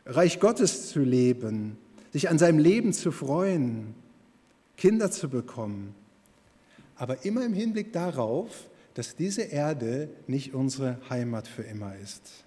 Reich 0.05 0.39
Gottes 0.39 0.89
zu 0.89 1.01
leben, 1.01 1.77
sich 2.13 2.29
an 2.29 2.37
seinem 2.37 2.59
Leben 2.59 2.93
zu 2.93 3.11
freuen, 3.11 3.93
Kinder 4.77 5.11
zu 5.11 5.29
bekommen. 5.29 5.93
Aber 6.95 7.25
immer 7.25 7.43
im 7.43 7.53
Hinblick 7.53 7.91
darauf, 7.91 8.69
dass 8.95 9.15
diese 9.15 9.43
Erde 9.43 10.09
nicht 10.25 10.53
unsere 10.53 10.97
Heimat 11.09 11.47
für 11.47 11.63
immer 11.63 11.95
ist. 11.97 12.45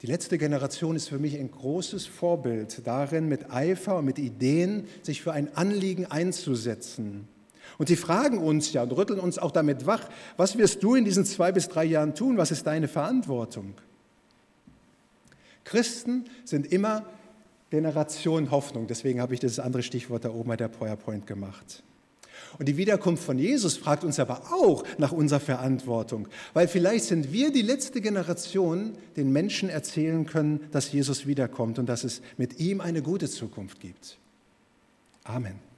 Die 0.00 0.06
letzte 0.06 0.38
Generation 0.38 0.96
ist 0.96 1.08
für 1.08 1.18
mich 1.18 1.38
ein 1.38 1.50
großes 1.50 2.06
Vorbild 2.06 2.84
darin, 2.86 3.28
mit 3.28 3.52
Eifer 3.52 3.98
und 3.98 4.04
mit 4.04 4.18
Ideen 4.18 4.88
sich 5.02 5.22
für 5.22 5.32
ein 5.32 5.54
Anliegen 5.56 6.06
einzusetzen. 6.06 7.28
Und 7.78 7.88
sie 7.88 7.96
fragen 7.96 8.38
uns 8.38 8.72
ja 8.72 8.82
und 8.82 8.92
rütteln 8.92 9.20
uns 9.20 9.38
auch 9.38 9.52
damit 9.52 9.86
wach, 9.86 10.08
was 10.36 10.58
wirst 10.58 10.82
du 10.82 10.94
in 10.94 11.04
diesen 11.04 11.24
zwei 11.24 11.52
bis 11.52 11.68
drei 11.68 11.84
Jahren 11.84 12.14
tun? 12.14 12.36
Was 12.36 12.50
ist 12.50 12.66
deine 12.66 12.88
Verantwortung? 12.88 13.74
Christen 15.64 16.24
sind 16.44 16.72
immer 16.72 17.06
Generation 17.70 18.50
Hoffnung. 18.50 18.86
Deswegen 18.86 19.20
habe 19.20 19.34
ich 19.34 19.40
das 19.40 19.58
andere 19.58 19.82
Stichwort 19.82 20.24
da 20.24 20.30
oben 20.30 20.48
bei 20.48 20.56
der 20.56 20.68
PowerPoint 20.68 21.26
gemacht. 21.26 21.82
Und 22.58 22.68
die 22.68 22.76
Wiederkunft 22.76 23.24
von 23.24 23.38
Jesus 23.38 23.76
fragt 23.76 24.04
uns 24.04 24.18
aber 24.18 24.52
auch 24.52 24.84
nach 24.98 25.12
unserer 25.12 25.40
Verantwortung, 25.40 26.28
weil 26.52 26.68
vielleicht 26.68 27.04
sind 27.04 27.32
wir 27.32 27.52
die 27.52 27.62
letzte 27.62 28.00
Generation, 28.00 28.92
den 29.16 29.32
Menschen 29.32 29.68
erzählen 29.68 30.26
können, 30.26 30.60
dass 30.72 30.92
Jesus 30.92 31.26
wiederkommt 31.26 31.78
und 31.78 31.86
dass 31.86 32.04
es 32.04 32.22
mit 32.36 32.60
ihm 32.60 32.80
eine 32.80 33.02
gute 33.02 33.28
Zukunft 33.28 33.80
gibt. 33.80 34.18
Amen. 35.24 35.71